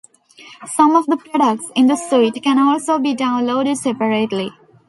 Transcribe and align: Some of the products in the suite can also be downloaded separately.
Some 0.65 0.95
of 0.95 1.05
the 1.05 1.15
products 1.15 1.69
in 1.75 1.85
the 1.85 1.95
suite 1.95 2.41
can 2.41 2.57
also 2.57 2.97
be 2.97 3.13
downloaded 3.15 3.77
separately. 3.77 4.51